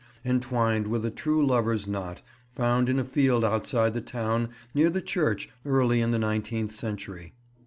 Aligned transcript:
entwined 0.25 0.87
with 0.87 1.05
a 1.05 1.11
true 1.11 1.45
lover's 1.45 1.87
knot, 1.87 2.23
found 2.55 2.89
in 2.89 2.97
a 2.97 3.03
field 3.03 3.43
outside 3.45 3.93
the 3.93 4.01
town, 4.01 4.49
near 4.73 4.89
the 4.89 4.99
church, 4.99 5.47
early 5.63 6.01
in 6.01 6.09
the 6.09 6.17
nineteenth 6.17 6.71
century. 6.71 7.33